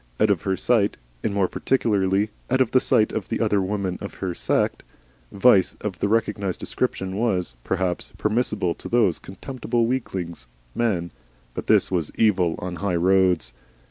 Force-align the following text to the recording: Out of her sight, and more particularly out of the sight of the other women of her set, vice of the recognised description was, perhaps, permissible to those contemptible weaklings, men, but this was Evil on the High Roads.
Out 0.19 0.31
of 0.31 0.41
her 0.41 0.57
sight, 0.57 0.97
and 1.23 1.31
more 1.31 1.47
particularly 1.47 2.31
out 2.49 2.59
of 2.59 2.71
the 2.71 2.79
sight 2.79 3.13
of 3.13 3.29
the 3.29 3.39
other 3.39 3.61
women 3.61 3.99
of 4.01 4.15
her 4.15 4.33
set, 4.33 4.81
vice 5.31 5.75
of 5.75 5.99
the 5.99 6.07
recognised 6.07 6.59
description 6.59 7.17
was, 7.17 7.53
perhaps, 7.63 8.11
permissible 8.17 8.73
to 8.73 8.89
those 8.89 9.19
contemptible 9.19 9.85
weaklings, 9.85 10.47
men, 10.73 11.11
but 11.53 11.67
this 11.67 11.91
was 11.91 12.11
Evil 12.15 12.55
on 12.57 12.73
the 12.73 12.79
High 12.79 12.95
Roads. 12.95 13.53